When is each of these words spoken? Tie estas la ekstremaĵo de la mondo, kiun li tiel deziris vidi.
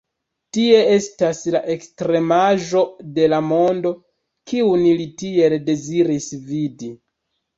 Tie 0.55 0.77
estas 0.93 1.41
la 1.55 1.59
ekstremaĵo 1.73 2.81
de 3.17 3.27
la 3.35 3.41
mondo, 3.51 3.91
kiun 4.53 4.89
li 5.01 5.05
tiel 5.23 5.57
deziris 5.69 6.31
vidi. 6.49 6.91